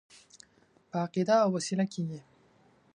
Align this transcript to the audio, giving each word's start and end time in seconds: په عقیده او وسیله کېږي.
په 0.89 0.95
عقیده 1.05 1.35
او 1.43 1.49
وسیله 1.57 1.85
کېږي. 1.93 2.19